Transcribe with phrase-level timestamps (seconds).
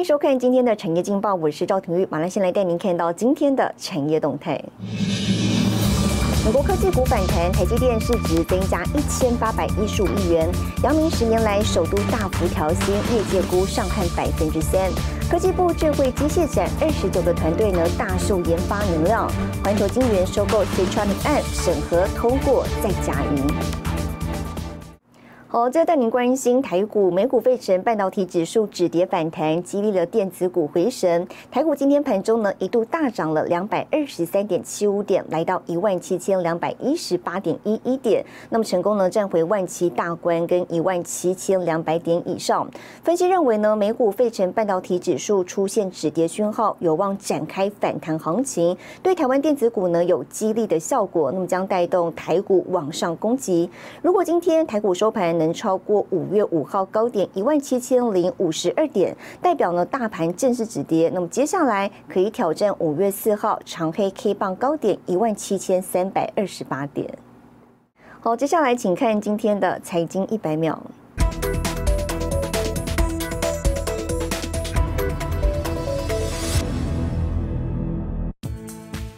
[0.00, 4.58] 迎收看今天的产业劲报，我是赵廷玉，马上先来带您看到今天的产业动态。
[6.42, 10.48] 美国科技股反弹，台积电市值增加一千八百一十五亿元，
[10.82, 14.90] 阳明十年来首度大幅调薪，业界估上看百分之三。
[15.30, 19.30] 科技部智慧机械展二十九个团队呢大秀研发能量，
[19.62, 23.89] 环球晶圆收购 c t r o n i 案审核通过，再加赢。
[25.52, 31.26] 好，再带您关心台股，美股费城半导体指数止跌反弹，激励了电子股回神。
[31.50, 42.70] 台股今天盘中呢一度大涨了两百二十三点七五点，来到一万七千两百一十八点一一点，那么成功呢站回万七大关跟一万七千两百点以上。
[43.02, 53.68] 分析认为呢，美股费城半导体指数出现止跌讯号，有望展开反弹行情，对台湾电子股呢有激励的效果，那么将带动台股往上攻击。
[54.00, 61.10] 如果今天台股收盘，能超过五月五号高点一万七千零五十二点，代表呢大盘正式止跌。
[61.14, 67.08] 那么接下来可以挑战五月四号长黑 K 棒高点一万七千三百二十八点。
[68.20, 70.78] 好，接下来请看今天的财经一百秒。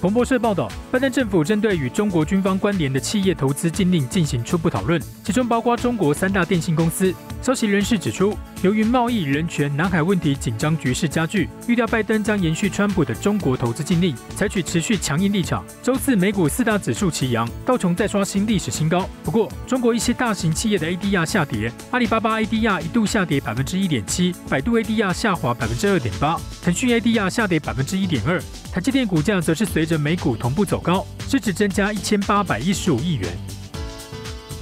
[0.00, 7.12] 彭博社报道，拜登政府针对与中国军方关联的企业投资禁令进行初步讨论，其中包括中国三大电信公司。
[7.42, 15.64] 消息人士指出，由于贸易、人权、南海问题紧张局势加剧，预料拜登将延续川普的中国投资禁令，采取持续强硬立场。
[15.82, 19.04] 周四，美股四大指数齐扬，道琼再刷新历史新高。
[19.24, 28.40] 不过，中国一些大型企业的 ADR 下跌，阿里巴巴 ADR 一度下跌百分之一点七，百度 ADR 下滑百分之二点八，腾讯 ADR 下跌百分之一点二。
[28.72, 33.26] 台积电股价则是随着美股同步走高，市值增加一千八百一十五亿元。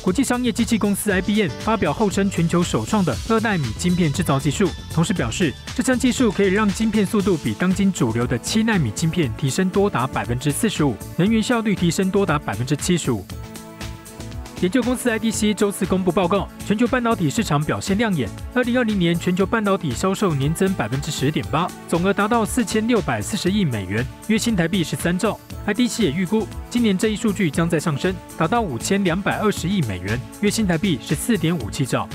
[0.00, 13.26] 国际商业机器公司 IBM 发表号称全球首创的二纳米晶片制造技术，同时表示这项技术可以让晶片速度比当今主流的七纳米晶片提升多达百分之四十五，能源效率提升多达百分之七十五。
[14.62, 18.26] 研究公司 IDC 周四公布报告，全球半导体市场表现亮眼。
[18.54, 25.38] 二零二零年全球半导体销售年增百分之十点八，总额达到四千六百四十亿美元，约新台币十三兆。
[25.66, 32.08] IDC 也预估，今年这一数据将在上升，达到五千两百二十亿美元，约新台币十四点五七兆。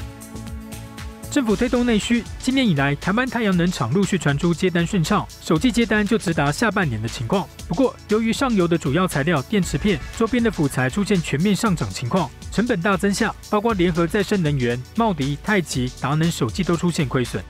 [1.31, 7.47] 政府推动内需，今年以来，台湾太阳能厂陆续传出接单顺畅，首季接单就直达下半年的情况。
[7.69, 17.41] 不过，由于上游的主要材料电池片周边的辅材出现全面上涨情况，成本大增下，包括联合再生能源、茂迪、太极、达能首季都出现亏损。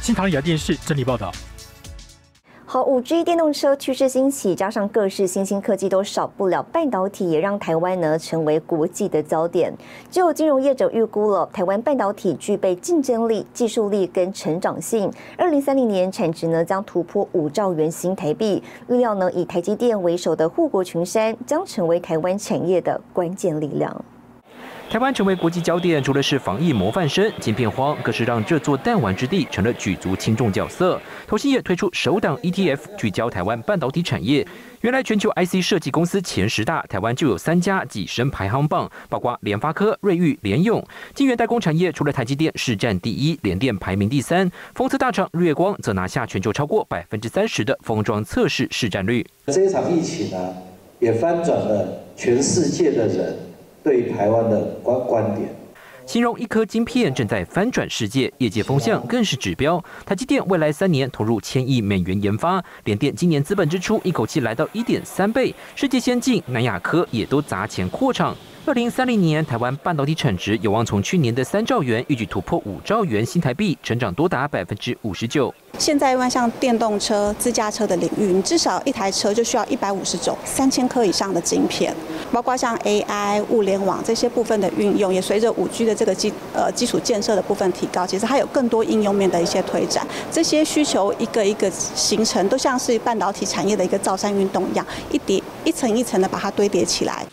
[0.00, 1.30] 新唐雅电视整理报道。
[2.68, 9.72] 好，五 G 电动车趋势兴起，加上各式新兴科技都少不了半导体，也让台湾呢成为国际的焦点。
[10.10, 18.60] 就有金融业者预估了，台湾半导体具备竞争力、技术力跟成长性，二零三零年产值呢将突破五兆元新台币。
[18.88, 24.04] 预料呢以台积电为首的护国群山将成为台湾产业的关键力量。
[24.88, 30.98] 台湾成为国际焦点，除了是防疫模范生，晶片荒更是让这座弹丸之地成了举足轻重角色。
[31.26, 34.46] 投信业推出首档 ETF，聚焦台湾半导体产业。
[34.82, 40.82] 原来全球 IC 设计公司前十大，台湾就有三家跻身排行榜，包括联发科、瑞昱、联咏。
[41.14, 44.48] 晶圆代工产业除了台积电市占第一，联电排名第三。
[44.74, 49.26] 封测大厂日月光则拿下全球超过百分之三十的封装测试市占率。
[49.48, 50.54] 这一场疫情呢，
[51.00, 53.36] 也翻转了全世界的人。
[53.86, 55.48] 对台湾的观观点，
[56.06, 59.80] 形容一颗晶片正在翻转世界，业界风向更是指标。
[60.04, 68.36] 台积电未来三年投入千亿美元研发，联电今年资本支出一口气来到一点三倍，世界先进南亚科也都砸钱扩厂。
[68.66, 75.54] 二零三零年，台湾半导体产值有望从去年的三兆元，预计突破五兆元新台币，成长多达百分之五十九。
[75.78, 81.94] 现在，像电动车、自驾车的领域，你至少一台车就需要一百五十种、三千颗以上的晶片，
[82.32, 90.04] 包括像 AI、物联网这些部分的运用，也随着五 G 的这个基呃基础建设的部分提高，其实还有更多应用面的一些推展。
[90.32, 97.24] 这些需求一个一个形成，都像是半导体产业的一个造山运动一样，一叠一层一层的把它堆叠起来。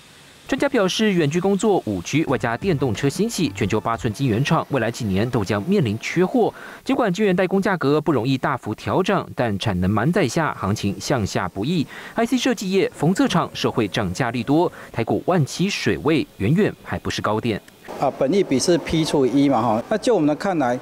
[0.53, 6.53] 专家表示，远距工作、五 G 外加电动车兴起，全球八寸晶圆厂未来几年都将面临缺货。
[6.83, 11.83] 尽管晶圆代工价格不容易大幅调整，但产能满载下，行情向下不易。
[12.15, 17.59] IC 设计业、封测厂社会涨价力多，台股万七水位远远还不是高点。
[17.99, 20.79] 啊，本益比是 P 除以一嘛，哈，那就我们的看来，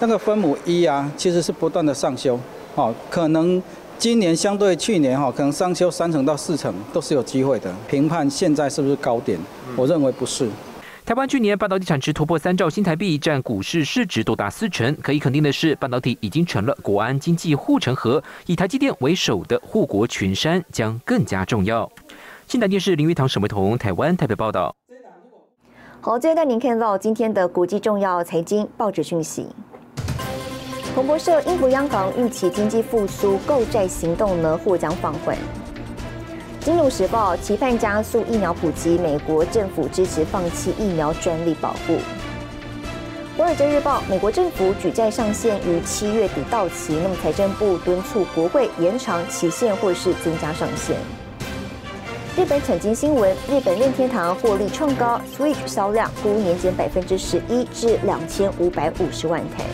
[0.00, 2.36] 那个分母一啊，其实是不断的上修，
[2.74, 3.62] 哦，可能。
[4.02, 7.72] 今年相对去年哈，可能上修三成到四成都是有机会的。
[7.88, 9.38] 评判现在是不是高点？
[9.76, 10.50] 我认为不是。
[11.06, 14.92] 台湾去年半导体产值突破三兆新台币，占股市市值多达四成。
[15.00, 21.88] 可以肯定的是，半导体已经成了国安经济护城河，以台积电为首的护国群山将更加重要。
[22.48, 24.74] 新台电视林玉堂、沈维彤，台湾台北报道。
[26.00, 29.46] 好，接着带您看到今天的国际重要财经报纸讯息。
[30.94, 35.34] 彭博社：英国央行预期经济复苏购债行动呢或将放缓。
[36.60, 41.96] 金融时报期盼加速疫苗普及，美国政府支持放弃疫苗专利保护。
[43.38, 50.98] 华尔街日报美国政府举债上限于七月底到期，那么财政部敦促国会延长期限或是增加上限。
[52.36, 59.64] 日本产经新闻日本任天堂获利创高，Switch 销量估年减百分之十一至两千五百五十万台。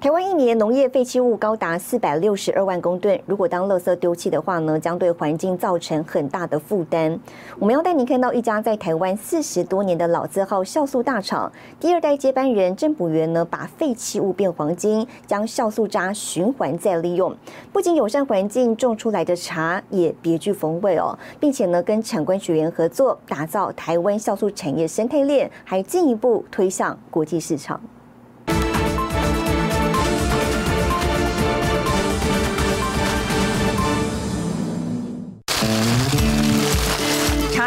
[0.00, 7.20] 台湾一年农业废弃物高达四百六十二万公吨，如果当垃圾丢弃的话呢，将对环境造成很大的负担。
[7.58, 17.36] 我们要带您看到一家在台湾四十多年的老字号酵素大厂，第二代接班人郑补元呢，把废弃物变黄金，将酵素渣循环再利用，
[17.70, 27.78] 不仅友善环境，种出来的茶也别具风味哦，并且呢，跟产官学员合作，打造台湾酵素产业生态链，还进一步推向国际市场。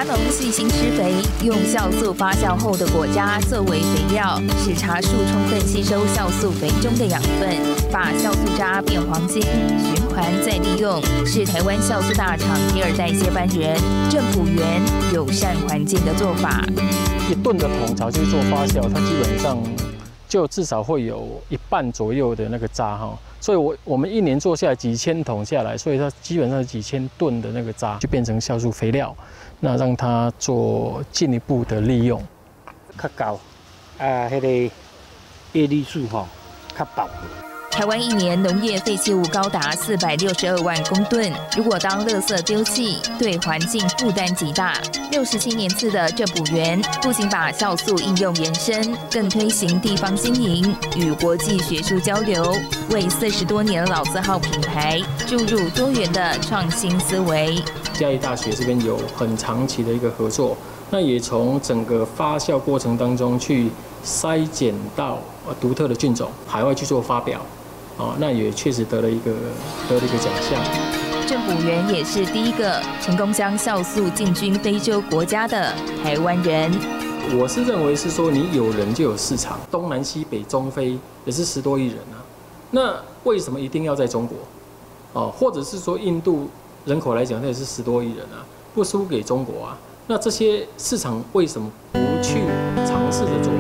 [0.06, 1.14] 农细心施肥，
[1.46, 7.50] 用酵素发酵后的果渣作为肥料，使茶树充分吸收酵素肥中的养分，
[7.92, 13.80] 把酵素渣变黄金，循环再利用，是台湾酵素大厂第二代接班人
[14.10, 14.82] 郑普元
[15.14, 16.64] 友善环境的做法。
[17.30, 19.58] 一吨的桶槽去做发酵，它基本上
[20.34, 29.16] 就至少会有一半左右的那个渣哈，所以我我们一年做下来几千桶下来，所以它基本上几千吨的那个渣就变成酵素肥料。
[29.60, 32.20] 那让它做进一步的利用，
[32.98, 33.40] 较高，
[34.00, 34.48] 啊，那个
[35.52, 36.26] 叶绿素吼，
[36.76, 37.08] 较薄。
[37.74, 44.80] 台湾一年农业废弃物高达四百六十二万公吨，如果当垃圾丢弃，对环境负担极大。
[45.10, 52.56] 六十七年次的郑补园，不仅把酵素应用延伸，更推行地方经营与国际学术交流，
[52.92, 57.56] 为四十多年老字号品牌注入多元的创新思维。
[57.96, 60.56] 嘉义大学这边有很长期的一个合作，
[60.92, 63.72] 那也从整个发酵过程当中去
[64.06, 65.18] 筛检到
[65.48, 67.44] 呃独特的菌种，海外去做发表，
[67.98, 69.32] 哦，那也确实得了一个
[69.88, 70.60] 得了一个奖项。
[71.28, 75.74] 郑补元也是第一个成功将酵素进军非洲国家的
[76.04, 76.72] 台湾人。
[77.40, 82.20] 我是认为是说，你有人就有市场，东南西北中非也是十多亿人啊，
[82.72, 84.38] 那为什么一定要在中国？
[85.14, 86.50] 哦，或者是说印度？
[86.86, 88.44] 人口来讲，那也是十多亿人啊，
[88.76, 89.78] 不输给中国啊。
[90.06, 92.42] 那这些市场为什么不去
[92.86, 93.54] 尝试着做？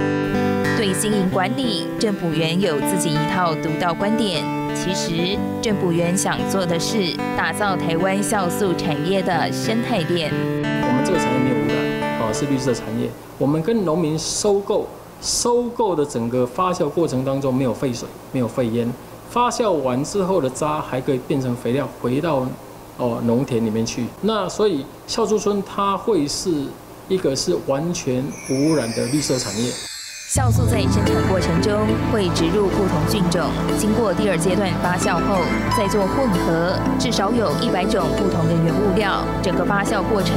[0.83, 4.43] 对经营管理，郑补元有自己一套独到观点。
[4.75, 10.29] 其实，郑补元想做的是打造台湾酵素产业的生态链。
[10.29, 13.09] 我们这个产业没有污染，哦，是绿色产业。
[13.37, 14.85] 我们跟农民收购，
[15.21, 18.91] 收购的整个发酵过程当中没有废水，没有废烟。
[19.29, 22.45] 发酵完之后的渣还可以变成肥料，回到。
[22.97, 26.65] 哦，农田里面去，那所以酵素村它会是
[27.07, 29.71] 一个是完全无污染的绿色产业。
[30.33, 33.39] 酵素在生产过程中会植入不同菌种，
[33.77, 35.37] 经过第二阶段发酵后
[35.77, 39.23] 再做混合，至少有一百种不同的原物料。
[39.43, 40.35] 整个发酵过程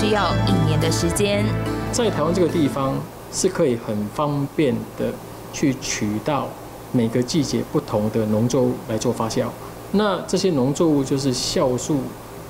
[0.00, 1.44] 需要一年的时间。
[1.92, 2.94] 在台湾这个地方
[3.34, 5.12] 是可以很方便的
[5.52, 6.48] 去取到
[6.92, 9.44] 每个季节不同的农作物来做发酵。
[9.92, 11.96] 那这些农作物就是酵素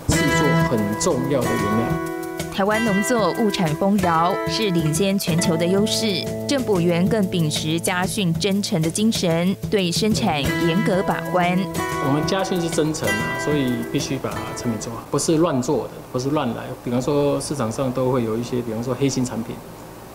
[0.06, 2.13] 制作很重要的原料。
[2.54, 6.24] 台湾农作物产丰饶，是领先全球的优势。
[6.48, 11.58] 政府员更秉持家训真诚的精神，对生产严格把关。
[12.06, 16.62] 我们家训是真诚啊，所以必须把产品做好，不是乱做的，不是乱来。
[16.84, 19.56] 比方说市场上都会有一些，比方说黑心产品。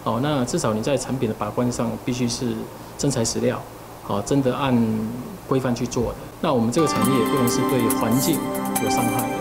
[0.06, 2.54] 好，那至少你在产品的把关上必须是
[2.98, 3.62] 真材实料，
[4.02, 4.74] 好，真的按
[5.46, 6.16] 规范去做的。
[6.40, 8.38] 那我们这个产业不能是对环境
[8.82, 9.39] 有伤害。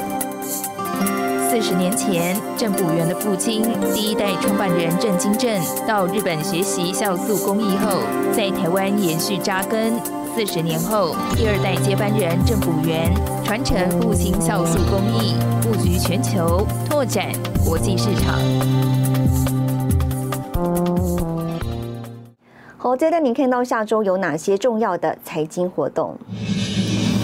[1.69, 8.01] 十年前，郑补元的父亲，第一代创办人郑金正，到日本学习酵素工艺后，
[8.33, 9.93] 在台湾延续扎根。
[10.35, 13.13] 四十年后，第二代接班人郑补元
[13.45, 17.27] 传承父亲酵素工艺，布局全球，拓展
[17.63, 18.39] 国际市场。
[22.79, 26.17] 好，接着您看到下周有哪些重要的财经活动？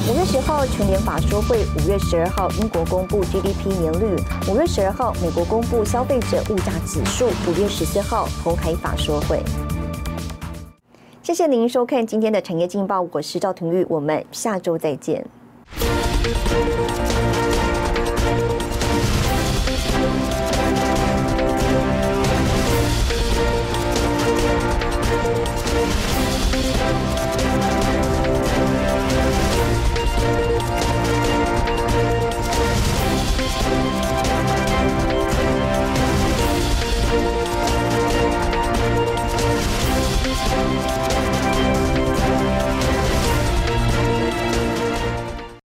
[0.06, 4.14] 五月十号全年法说会，五月十二号英国公布 GDP 年率，
[4.50, 9.42] 五月十二号美国公布消费者物价指数，五月十四号红海法说会。
[11.22, 15.24] 谢谢您收看今天的产业劲报，我是赵廷玉，我们下周再见。